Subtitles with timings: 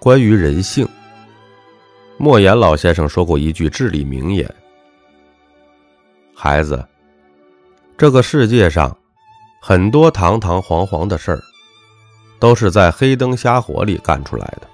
[0.00, 0.88] 关于人性，
[2.16, 4.48] 莫言老先生说过一句至理名言
[6.34, 6.82] ：“孩子，
[7.98, 8.96] 这个世界上
[9.60, 11.42] 很多堂堂皇皇的事儿，
[12.38, 14.66] 都是在黑灯瞎火里干出来的。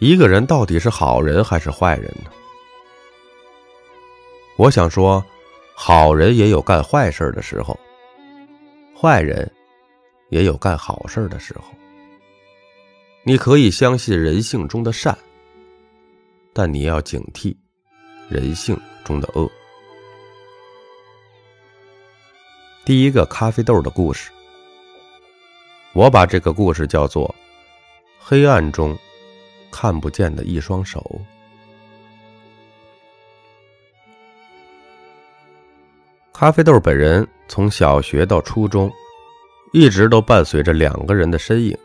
[0.00, 2.30] 一个人到底是好人还是坏人呢？
[4.56, 5.24] 我想说，
[5.76, 7.78] 好人也有干坏事的时候，
[9.00, 9.48] 坏人。”
[10.30, 11.64] 也有干好事的时候。
[13.22, 15.16] 你可以相信人性中的善，
[16.54, 17.54] 但你要警惕
[18.30, 18.74] 人性
[19.04, 19.50] 中的恶。
[22.82, 24.30] 第一个咖啡豆的故事，
[25.92, 27.28] 我把这个故事叫做
[28.18, 28.98] 《黑暗中
[29.70, 30.98] 看不见的一双手》。
[36.32, 38.90] 咖啡豆本人从小学到初中。
[39.72, 41.78] 一直都伴随着两个人的身影，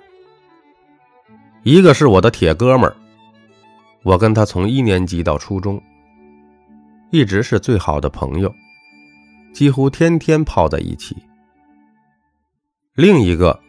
[1.61, 2.95] 一个是我的铁哥们儿，
[4.01, 5.79] 我跟他从一年级到初中，
[7.11, 8.51] 一直是最好的朋友，
[9.53, 11.15] 几乎天天泡在一起。
[12.95, 13.59] 另一个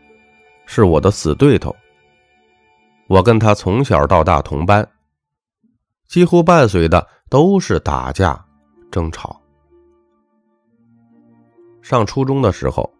[0.64, 1.76] 是我的死对头，
[3.08, 4.88] 我跟他从小到大同班，
[6.08, 8.42] 几乎伴随的都是打架、
[8.90, 9.38] 争吵。
[11.82, 12.90] 上初中的时候。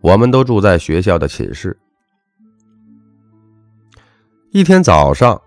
[0.00, 1.76] 我们都住在学校的寝室。
[4.50, 5.40] 一天早上，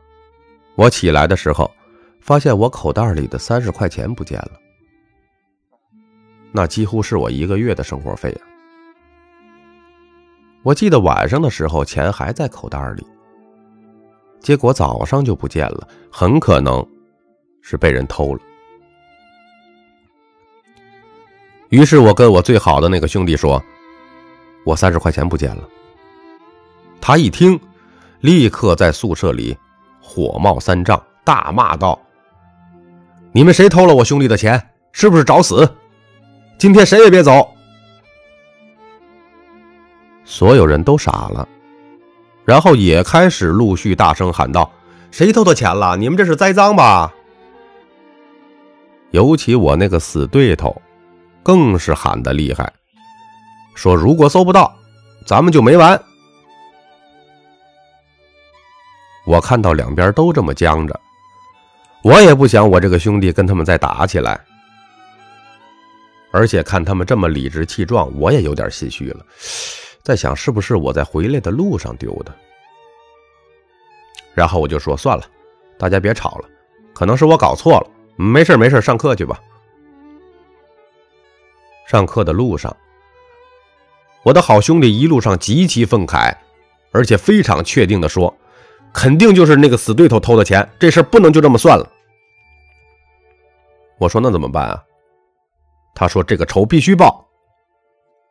[0.75, 1.71] 我起来的时候，
[2.19, 4.51] 发现我口袋里的三十块钱不见了，
[6.51, 8.41] 那几乎是我一个月的生活费啊！
[10.63, 13.07] 我记得晚上的时候钱还在口袋里，
[14.39, 16.85] 结果早上就不见了，很可能
[17.61, 18.41] 是被人偷了。
[21.69, 23.63] 于是我跟我最好的那个兄弟说。
[24.65, 25.63] 我三十块钱不见了。
[26.99, 27.59] 他一听，
[28.19, 29.57] 立刻在宿舍里
[29.99, 31.99] 火冒三丈，大骂道
[33.33, 34.69] ：“你们谁偷了我兄弟的钱？
[34.91, 35.69] 是不是找死？
[36.57, 37.47] 今天谁也别走！”
[40.23, 41.47] 所有人都傻了，
[42.45, 44.71] 然后也开始陆续大声喊道
[45.11, 45.97] ：“谁偷的钱了？
[45.97, 47.11] 你们这是栽赃吧？”
[49.11, 50.79] 尤其我那个死对头，
[51.43, 52.71] 更是喊得厉害。
[53.73, 54.73] 说：“如果搜不到，
[55.25, 55.99] 咱们就没完。”
[59.25, 60.99] 我看到两边都这么僵着，
[62.03, 64.39] 我也不想我这个兄弟跟他们再打起来。
[66.31, 69.25] 而且看他们这么理直气壮，我也有点心虚了，
[70.01, 72.33] 在想是不是我在回来的路上丢的。
[74.33, 75.23] 然后我就说：“算了，
[75.77, 76.49] 大家别吵了，
[76.93, 79.39] 可能是我搞错了，没事没事，上课去吧。”
[81.85, 82.75] 上课的路上。
[84.23, 86.35] 我的好兄弟一路上极其愤慨，
[86.91, 88.31] 而且非常确定的说
[88.93, 91.89] ：“肯定就是那个死对头偷的钱，这事不能就这么算了。”
[93.97, 94.83] 我说：“那怎么办啊？”
[95.95, 97.27] 他说：“这个仇必须报。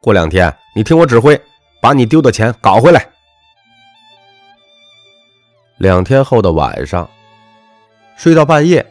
[0.01, 1.41] 过两天你听我指挥，
[1.83, 3.05] 把你丢的钱搞回来。”
[5.79, 7.11] 两天后的晚上，
[8.17, 8.87] 睡到半夜，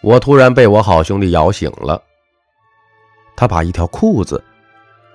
[0.00, 2.02] 我突然被我好兄弟摇醒了。
[3.36, 4.42] 他把一条裤子。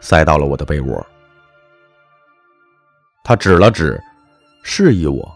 [0.06, 1.04] 塞到了我的被窝，
[3.24, 4.00] 他指了指，
[4.62, 5.36] 示意我：“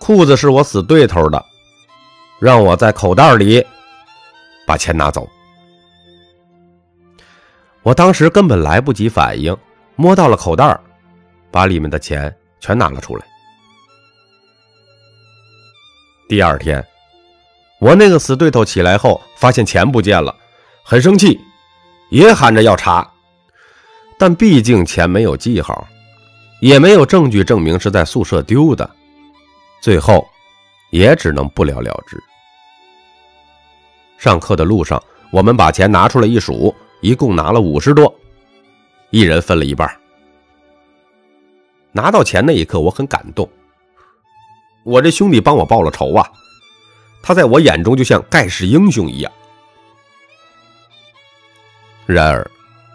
[0.00, 1.40] 裤子是我死对头的，
[2.40, 3.64] 让我在口袋里
[4.66, 5.30] 把钱拿走。”
[7.84, 9.56] 我当时根本来不及反应，
[9.94, 10.76] 摸到了口袋，
[11.48, 13.24] 把里面的钱全拿了出来。
[16.28, 16.84] 第二天，
[17.78, 20.34] 我那个死对头起来后，发现钱不见了，
[20.82, 21.40] 很生气，
[22.10, 23.08] 也喊着要查。
[24.22, 25.84] 但毕竟钱没有记号，
[26.60, 28.88] 也没有证据证明是在宿舍丢的，
[29.80, 30.24] 最后
[30.90, 32.22] 也只能不了了之。
[34.18, 35.02] 上课的路上，
[35.32, 38.14] 我们把钱拿出来一数，一共拿了五十多，
[39.10, 39.92] 一人分了一半。
[41.90, 43.50] 拿到钱那一刻，我很感动，
[44.84, 46.30] 我这兄弟帮我报了仇啊！
[47.24, 49.32] 他在我眼中就像盖世英雄一样。
[52.06, 52.48] 然而。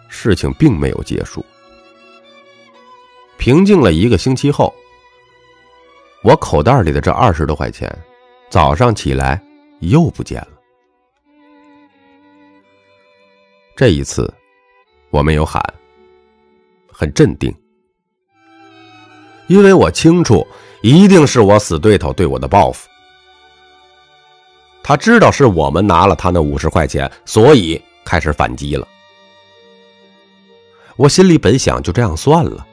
[0.10, 1.46] 事情并没有结束。
[3.38, 4.74] 平静了一个星期后，
[6.24, 7.88] 我口袋里的这二十多块钱，
[8.50, 9.42] 早上起来
[9.80, 10.50] 又不见了。
[13.76, 14.34] 这一次，
[15.12, 15.64] 我没有喊，
[16.92, 17.54] 很镇定，
[19.46, 20.46] 因为我清楚，
[20.82, 22.90] 一定是我死对头对我的报复。
[24.82, 28.88] 他知道是我们拿了他那五十块钱，所以开始反击了。
[30.98, 32.66] 我心里本想就这样算了，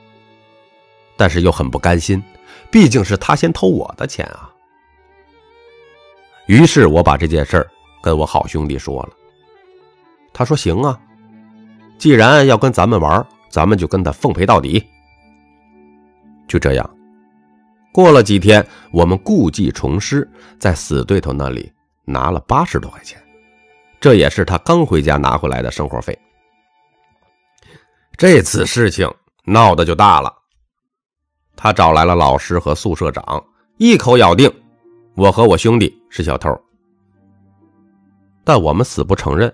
[1.17, 2.23] 但是又很不甘心，
[2.71, 4.51] 毕竟是他先偷我的钱啊。
[6.47, 7.71] 于是我把这件事儿
[8.03, 9.11] 跟我好兄弟说了，
[10.33, 10.99] 他说：“行啊，
[11.99, 14.85] 既然要跟咱们玩，咱们就跟他奉陪到底。”
[16.49, 16.91] 就这样，
[17.93, 20.29] 过了几天，我们故技重施，
[20.59, 21.73] 在死对头那里
[22.05, 23.19] 拿了八十多块钱，
[24.01, 26.19] 这也是他刚回家拿回来的生活费。
[28.17, 29.11] 这次事情
[29.45, 30.33] 闹得就大了，
[31.57, 33.45] 他找来了老师和宿舍长，
[33.77, 34.51] 一口咬定
[35.17, 36.57] 我和我兄弟是小偷，
[38.45, 39.53] 但我们死不承认，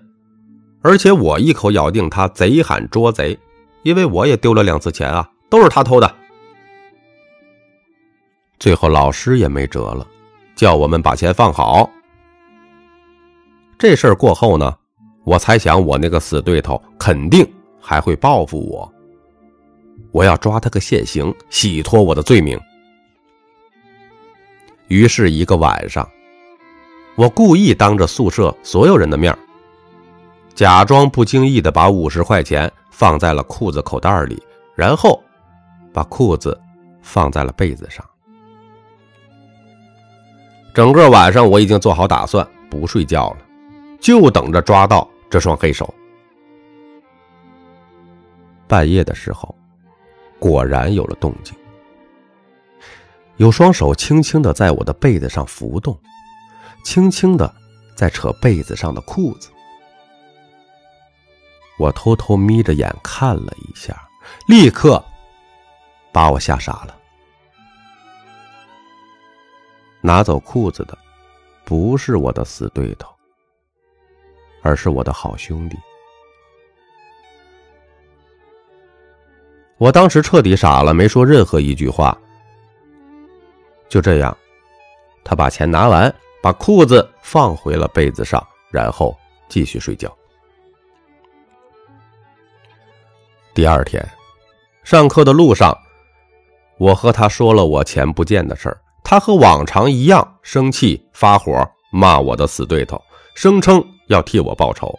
[0.83, 3.39] 而且我一口咬定他贼喊捉贼，
[3.83, 6.15] 因为我也丢了两次钱啊，都是他偷的。
[8.59, 10.07] 最后老师也没辙了，
[10.55, 11.89] 叫我们把钱放好。
[13.79, 14.77] 这事儿过后呢，
[15.25, 18.93] 我猜想我那个死对头肯定还会报复我，
[20.13, 22.61] 我要抓他个现行，洗脱我的罪名。
[24.89, 26.09] 于是，一个晚上，
[27.17, 29.37] 我故意当着宿舍所有人的面
[30.55, 34.43] 假装不经意的把五十块钱放在了裤子口袋里，
[34.75, 35.23] 然后
[35.93, 36.61] 把裤子
[37.01, 38.05] 放在了被子上。
[40.75, 43.39] 整个晚上我已经做好打算，不睡觉了，
[44.01, 45.93] 就等着抓到这双黑手。
[48.71, 49.53] 半夜的时候，
[50.39, 51.53] 果然有了动静，
[53.37, 55.99] 有双手轻轻的在我的被子上浮动，
[56.85, 57.53] 轻轻的
[57.97, 59.51] 在扯被子上的裤子。
[61.81, 64.09] 我偷偷眯着眼看了一下，
[64.47, 65.05] 立刻
[66.13, 66.97] 把我吓傻了。
[70.01, 70.97] 拿走裤子的，
[71.65, 73.13] 不是我的死对头，
[74.63, 75.77] 而是我的好兄弟。
[79.81, 82.15] 我当时彻底傻了，没说任何一句话。
[83.89, 84.37] 就这样，
[85.25, 89.17] 他把钱拿完，把裤子放回了被子上，然后
[89.49, 90.15] 继续睡觉。
[93.55, 94.07] 第二天，
[94.85, 95.75] 上课的路上，
[96.77, 98.79] 我和他说了我钱不见的事儿。
[99.03, 103.03] 他和往常一样生气发火，骂我的死对头，
[103.35, 104.95] 声称要替我报仇。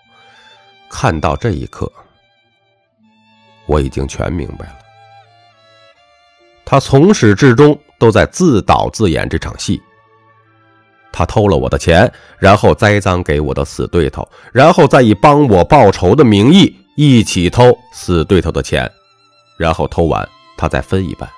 [0.89, 1.89] 看到这一刻，
[3.71, 4.75] 我已经全明白了。
[6.65, 9.81] 他从始至终都在自导自演这场戏。
[11.13, 18.89] 他偷了我的钱，然后栽赃给我的死对头，然后再以帮我报仇的名义一起偷死对头的钱，
[19.57, 20.27] 然后偷完
[20.57, 21.29] 他再分一半。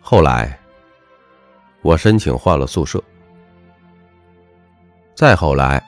[0.00, 0.56] 后来，
[1.82, 3.02] 我申请换了宿舍。
[5.14, 5.84] 再后来，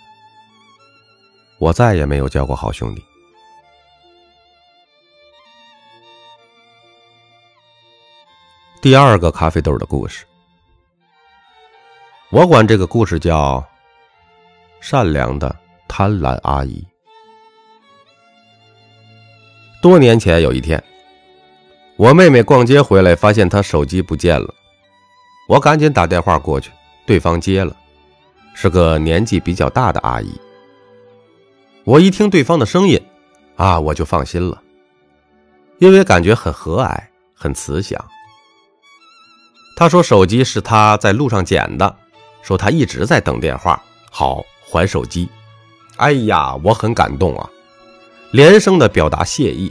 [1.65, 3.03] 我再也没有交过好兄弟。
[8.83, 10.27] 第二个咖啡豆的故事，
[12.31, 13.65] 我管这个故事叫
[14.79, 15.57] “善良的
[15.89, 16.87] 贪婪阿姨”。
[19.81, 20.83] 多年前有一天。
[21.97, 24.53] 我妹妹逛街回来，发现她手机不见了。
[25.49, 26.71] 我赶紧打电话过去，
[27.07, 27.75] 对方接了，
[28.53, 30.39] 是个年纪比较大的阿姨。
[31.85, 32.99] 我一听对方的声音，
[33.57, 34.63] 啊，我就放心了，
[35.79, 36.99] 因为感觉很和蔼，
[37.35, 38.03] 很慈祥。
[39.77, 41.95] 他说手机是他在路上捡的，
[42.43, 45.29] 说他一直在等电话，好还手机。
[45.97, 47.51] 哎呀，我很感动啊，
[48.31, 49.71] 连声的表达谢意。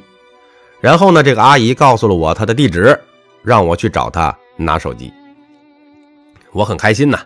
[0.79, 2.97] 然后呢，这个阿姨告诉了我她的地址，
[3.41, 5.11] 让我去找她拿手机。
[6.51, 7.25] 我很开心呐，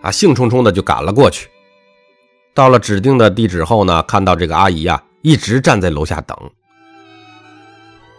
[0.00, 1.48] 啊，兴冲冲的就赶了过去。
[2.54, 6.36] 到了指定的地址后呢，看到这个阿姨呀，一直站在楼下等。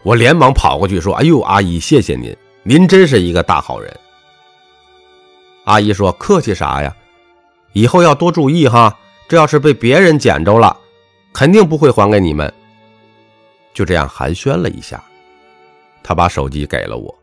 [0.04, 3.96] 我连忙跑过去说：“哎呦，阿姨，谢谢您，您真是一个大好人。”
[5.66, 6.94] 阿姨说：“客气啥呀？
[7.74, 8.98] 以后要多注意哈，
[9.28, 10.76] 这要是被别人捡着了，
[11.32, 12.52] 肯定不会还给你们。”
[13.74, 15.02] 就这样寒暄了一下，
[16.04, 17.16] 他把手机给了我，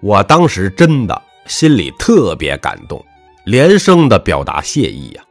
[0.00, 3.04] 我当时真的心里特别感动，
[3.44, 5.22] 连声的表达谢意呀。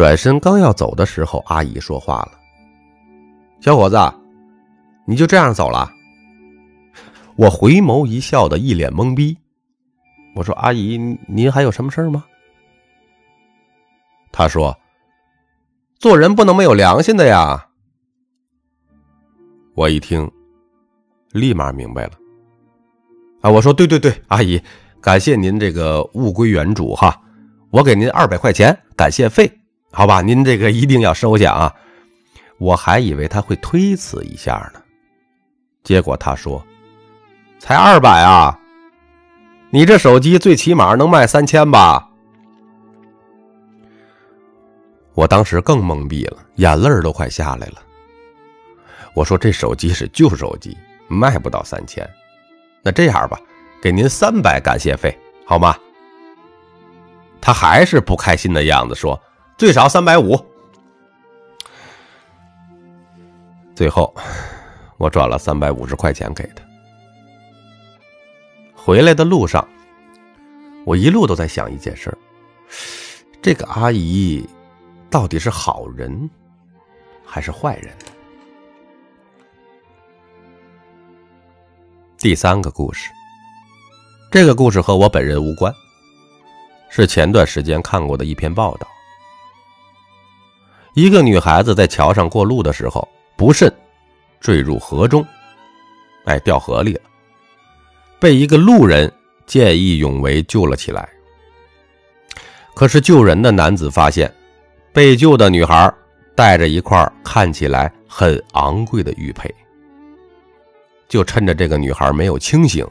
[0.00, 2.32] 转身刚要走的时候，阿姨说话了
[3.60, 3.98] ：“小伙子，
[5.06, 5.92] 你就这样走了？”
[7.36, 9.36] 我回眸一笑的一脸懵逼，
[10.34, 10.96] 我说：“阿姨，
[11.28, 12.24] 您还有什么事吗？”
[14.32, 14.74] 他说
[16.00, 17.68] ：“做人不能没有良心的呀。”
[19.76, 20.26] 我一听，
[21.32, 22.12] 立马明白了。
[23.42, 24.58] 啊，我说对对对，阿姨，
[25.02, 27.20] 感谢您这个物归原主哈，
[27.68, 29.59] 我给您二百块钱感谢费，
[29.92, 31.74] 好吧，您这个一定要收下啊。
[32.58, 34.80] 我还以为他会推辞一下呢，
[35.82, 36.64] 结果他说
[37.58, 38.56] ：“才二百啊，
[39.70, 42.06] 你这手机最起码能卖三千吧？”
[45.14, 47.82] 我当时更懵逼了，眼泪都快下来了。
[49.14, 50.76] 我说：“这手机是旧手机，
[51.08, 52.08] 卖不到三千。
[52.82, 53.38] 那这样吧，
[53.82, 55.76] 给您三百感谢费，好吗？”
[57.40, 59.20] 他还是不开心的样子，说
[59.60, 60.42] ：“最少三百五。”
[63.76, 64.14] 最后，
[64.96, 66.64] 我转了三百五十块钱给他。
[68.74, 69.68] 回来的路上，
[70.86, 72.16] 我一路都在想一件事：
[73.42, 74.48] 这个阿姨
[75.10, 76.30] 到底是好人
[77.22, 77.92] 还是坏人？
[82.16, 83.10] 第三个故事，
[84.30, 85.70] 这个故事和我本人无关，
[86.88, 88.88] 是前段时间看过的一篇报道。
[90.94, 93.08] 一个女孩子在桥上过路的时候。
[93.36, 93.74] 不慎
[94.38, 95.26] 坠入河中，
[96.26, 97.00] 哎，掉河里了。
[98.18, 99.10] 被一个路人
[99.46, 101.08] 见义勇为救了起来。
[102.74, 104.30] 可是救人的男子发现，
[104.92, 105.90] 被救的女孩
[106.34, 109.50] 带着一块看起来很昂贵的玉佩，
[111.08, 112.86] 就趁着这个女孩没有清醒，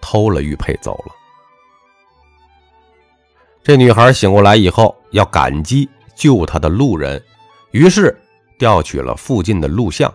[0.00, 1.12] 偷了玉佩走了。
[3.64, 7.22] 这女孩醒过来以后，要感激救她的路人，
[7.70, 8.16] 于是。
[8.58, 10.14] 调取了附近的录像，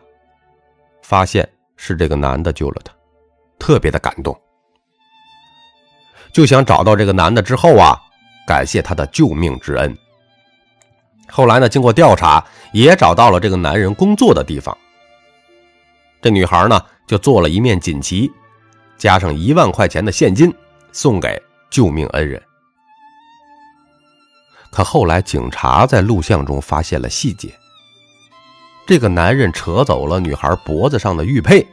[1.02, 2.94] 发现是这个男的救了他，
[3.60, 4.34] 特别的感动，
[6.32, 8.00] 就想找到这个男的之后啊，
[8.48, 9.94] 感谢他的救命之恩。
[11.30, 14.78] 后来呢，经过调查，也找到了这个男人工作的地方。
[16.22, 18.32] 这女孩呢，就做了一面锦旗，
[18.98, 20.56] 加上一万块钱的现金，
[20.94, 21.38] 送给
[21.70, 22.42] 救命恩人。
[24.78, 27.52] 可后来，警察在录像中发现了细节。
[28.86, 31.66] 这个男人扯走了女孩脖子上的玉佩，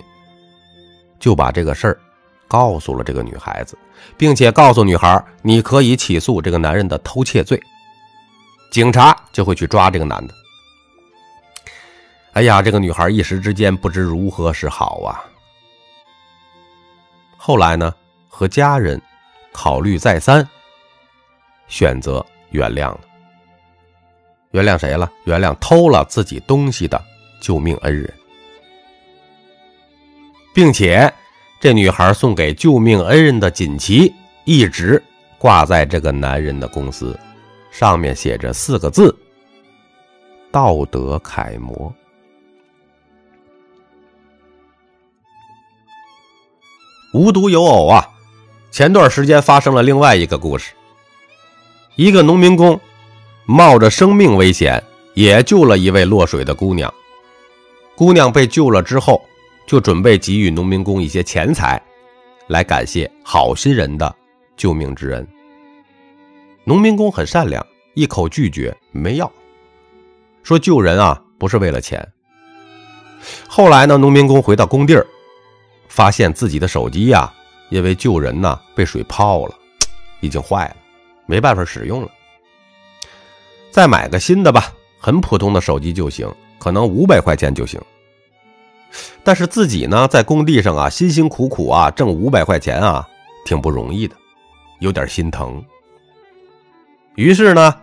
[1.20, 2.00] 就把这个事儿
[2.48, 3.76] 告诉了这个女孩子，
[4.16, 7.62] 并且告诉女孩：“你可以起诉这个男人的偷窃罪，
[8.70, 10.32] 警察就会去抓这个男的。”
[12.32, 15.20] 哎呀，这个女孩一时之间不知如何是好啊。
[17.36, 17.94] 后来呢，
[18.30, 18.98] 和家人
[19.52, 20.48] 考虑再三，
[21.68, 23.00] 选择原谅了。
[24.52, 25.10] 原谅谁了？
[25.24, 27.02] 原谅偷了自己东西的
[27.40, 28.14] 救命恩人，
[30.54, 31.12] 并且
[31.60, 35.02] 这女孩送给救命恩人的锦旗一直
[35.36, 37.18] 挂在这个男人的公司，
[37.72, 39.12] 上面写着四个字
[40.52, 41.92] ：“道德楷模。”
[47.12, 48.08] 无独有偶啊，
[48.70, 50.72] 前段时间发生了另外一个故事，
[51.96, 52.80] 一个农民工。
[53.46, 54.82] 冒着生命危险，
[55.12, 56.90] 也救了一位落水的姑娘。
[57.94, 59.22] 姑娘被救了之后，
[59.66, 61.78] 就准备给予农民工一些钱财，
[62.46, 64.14] 来感谢好心人的
[64.56, 65.28] 救命之恩。
[66.64, 69.30] 农民工很善良，一口拒绝，没要，
[70.42, 72.02] 说救人啊不是为了钱。
[73.46, 75.06] 后来呢，农民工回到工地儿，
[75.88, 77.30] 发现自己的手机呀，
[77.68, 79.54] 因为救人呢被水泡了，
[80.20, 80.76] 已经坏了，
[81.26, 82.10] 没办法使用了。
[83.70, 87.80] 再买个新的吧，很普通的手机就行，可能五百块钱就行。
[89.24, 93.08] 但是自己呢，在工地上啊，辛辛苦苦啊，挣五百块钱啊，
[93.44, 94.14] 挺不容易的，
[94.78, 95.64] 有点心疼。
[97.16, 97.74] 于是呢，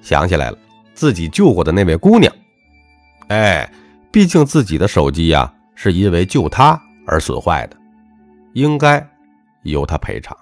[0.00, 0.58] 想起来了
[0.94, 2.32] 自己救过的那位姑娘，
[3.28, 3.68] 哎，
[4.12, 7.76] 毕竟自己的手机呀，是因为救她而损坏的，
[8.52, 9.04] 应该
[9.62, 10.36] 由她赔偿。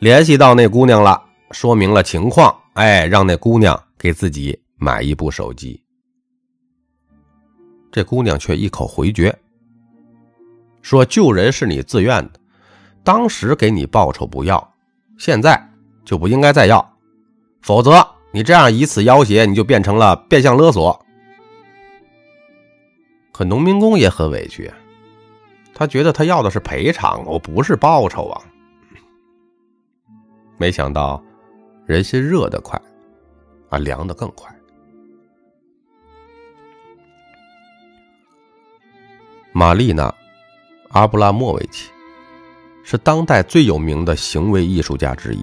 [0.00, 1.22] 联系到那姑娘了。
[1.52, 5.82] 说明了情况，哎，让那姑娘给自己买一部手机。
[7.90, 9.36] 这姑娘却一口回绝，
[10.80, 12.38] 说救人是你自愿的，
[13.02, 14.72] 当时给你报酬不要，
[15.18, 15.60] 现在
[16.04, 16.96] 就不应该再要，
[17.62, 21.04] 否则你这样以此要挟，你就变成了变相勒索。
[23.32, 24.70] 可农民工也很委屈，
[25.74, 28.40] 他觉得他要的是赔偿，我不是报酬啊。
[30.60, 31.20] 没想到。
[31.86, 32.80] 人心热得快，
[33.68, 34.48] 啊，凉得更快。
[39.52, 40.08] 玛丽娜·
[40.90, 41.90] 阿布拉莫维奇
[42.84, 45.40] 是当代最有名的行为艺术家之一。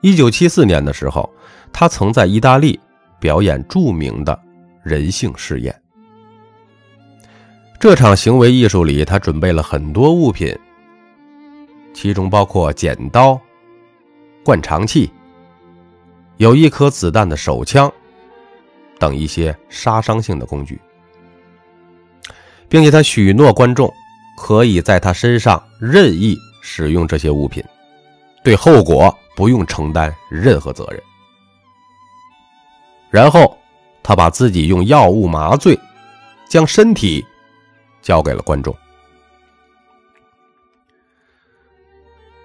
[0.00, 1.32] 一九七四年的时候，
[1.72, 2.80] 他曾在意大利
[3.20, 4.36] 表演著名的
[4.82, 5.80] 人性试验。
[7.78, 10.58] 这场行为艺术里，他准备了很多物品，
[11.92, 13.40] 其中包括剪刀。
[14.42, 15.12] 灌肠器，
[16.38, 17.92] 有一颗子弹的手枪，
[18.98, 20.80] 等一些杀伤性的工具，
[22.68, 23.92] 并且他许诺观众
[24.38, 27.62] 可以在他身上任意使用这些物品，
[28.42, 31.00] 对后果不用承担任何责任。
[33.10, 33.56] 然后，
[34.02, 35.78] 他把自己用药物麻醉，
[36.48, 37.24] 将身体
[38.00, 38.74] 交给了观众。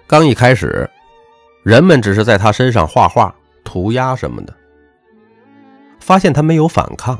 [0.08, 0.88] 刚一开始，
[1.64, 3.34] 人们只是在他身上画画、
[3.64, 4.54] 涂鸦什么的。
[5.98, 7.18] 发现他没有反抗，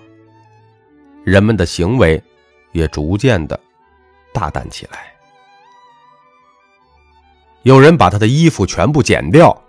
[1.25, 2.23] 人们的行为
[2.71, 3.59] 也逐渐的
[4.33, 5.13] 大胆起来。
[7.63, 9.61] 有人把他的衣服全部剪掉，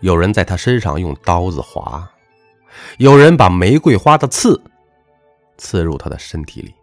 [0.00, 2.10] 有人在他身上用刀子划，
[2.98, 4.60] 有人把玫瑰花的刺
[5.56, 6.74] 刺入他的身体里。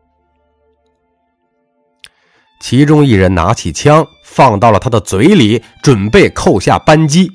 [2.63, 7.29] 其中一人拿起枪放到了他的嘴里，准备扣下扳机。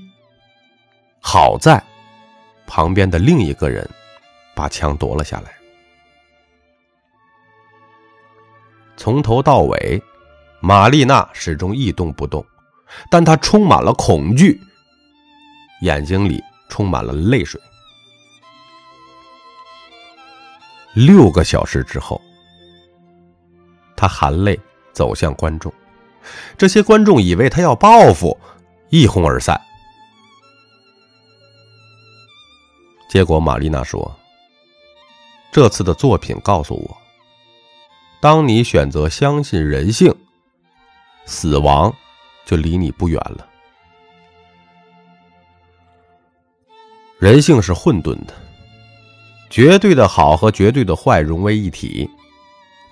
[1.20, 1.84] 好在
[2.66, 3.86] 旁边的另一个人。
[4.54, 5.54] 把枪夺了下来。
[8.96, 10.02] 从头到尾，
[10.60, 12.44] 玛丽娜始终一动不动，
[13.08, 14.60] 但她充满了恐惧，
[15.82, 17.60] 眼睛里充满了泪水。
[20.92, 22.20] 六个小时之后，
[23.94, 24.58] 她含泪
[24.98, 25.72] 走向观众，
[26.56, 28.36] 这些观众以为他要报复，
[28.90, 29.60] 一哄而散。
[33.08, 34.12] 结果，玛丽娜说。
[35.52, 36.96] 这次的作品告诉我：
[38.20, 40.12] 当你选择相信人性，
[41.26, 41.94] 死亡
[42.44, 43.46] 就离你不远了。
[47.20, 48.34] 人性是混沌的，
[49.48, 52.10] 绝对的好和绝对的坏融为一体，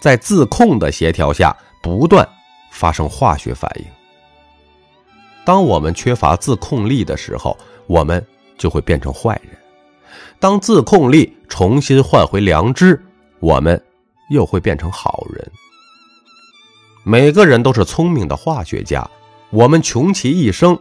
[0.00, 1.54] 在自控的协调下
[1.86, 2.28] 不断
[2.72, 3.84] 发生化学反应。
[5.44, 8.24] 当我们缺乏自控力的时候，我们
[8.58, 9.56] 就会变成坏人。
[10.40, 13.00] 当自控力重新换回良知，
[13.38, 13.80] 我们
[14.30, 15.52] 又会变成好人。
[17.04, 19.08] 每个人都是聪明的化学家，
[19.50, 20.76] 我们穷其一生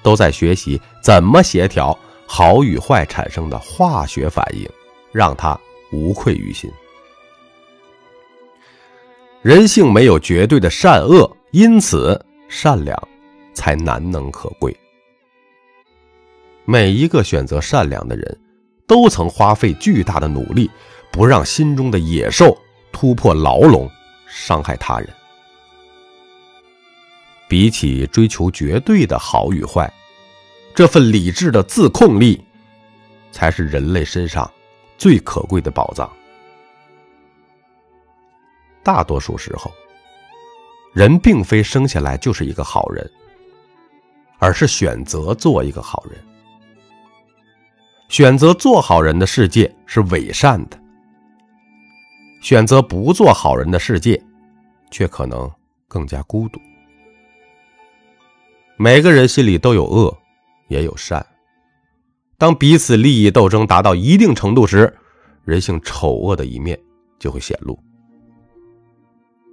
[0.00, 4.70] 都在学习怎么协调好与坏产生的化学反应，
[5.10, 5.58] 让它
[5.90, 6.70] 无愧于心。
[9.42, 13.08] 人性没有绝对的善恶，因此善良
[13.54, 14.76] 才难能可贵。
[16.64, 18.38] 每一个选择善良的人，
[18.86, 20.68] 都曾花费巨大的努力，
[21.12, 22.58] 不让心中的野兽
[22.90, 23.88] 突破牢笼，
[24.26, 25.08] 伤害他人。
[27.46, 29.90] 比起追求绝对的好与坏，
[30.74, 32.44] 这份理智的自控力，
[33.30, 34.50] 才是人类身上
[34.98, 36.10] 最可贵的宝藏。
[38.88, 39.70] 大多数时候，
[40.94, 43.06] 人并非生下来就是一个好人，
[44.38, 46.18] 而是选择做一个好人。
[48.08, 50.80] 选择做好人的世界是伪善的，
[52.40, 54.18] 选择不做好人的世界，
[54.90, 55.50] 却可能
[55.86, 56.58] 更加孤独。
[58.78, 60.16] 每个人心里都有恶，
[60.68, 61.26] 也有善。
[62.38, 64.90] 当彼此利益斗争达到一定程度时，
[65.44, 66.80] 人性丑恶的一面
[67.18, 67.74] 就会显露；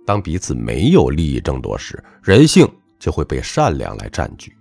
[0.06, 4.56] 当彼此没有利益争夺时，人性就会被善良来占据。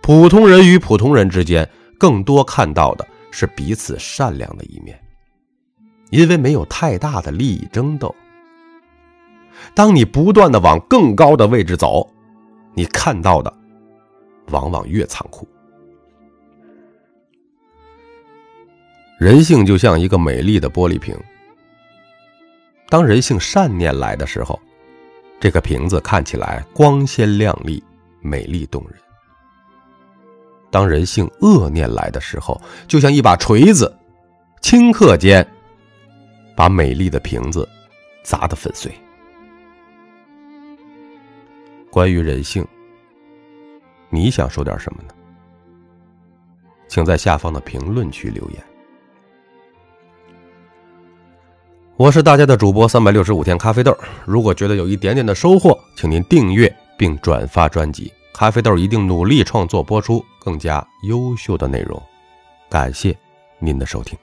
[0.00, 4.98] 普通人与普通人之间，更多看到的是彼此善良的一面，
[6.10, 8.12] 因为没有太大的利益争斗。
[9.74, 12.10] 当你不断的往更高的位置走，
[12.74, 13.52] 你看到的
[14.48, 15.46] 往往越残酷。
[19.18, 21.16] 人性就像一个美丽的玻璃瓶，
[22.92, 24.60] 当人性善念来的时候，
[25.40, 27.82] 这个瓶子看起来光鲜亮丽、
[28.20, 29.00] 美丽动人。
[30.70, 33.90] 当人性恶念来的时候，就像一把锤子，
[34.60, 35.42] 顷刻间
[36.54, 37.66] 把美丽的瓶子
[38.22, 38.92] 砸得粉碎。
[41.90, 42.62] 关于人性，
[44.10, 45.14] 你想说点什么呢？
[46.88, 48.62] 请在下方的评论区留言。
[51.98, 58.10] 我是大家的主播三百六十五天咖啡豆，如果觉得有一点点的收获，请您订阅并转发专辑。
[58.32, 62.02] 咖啡豆一定努力创作播出更加优秀的内容，
[62.70, 63.16] 感谢
[63.58, 64.18] 您的收听。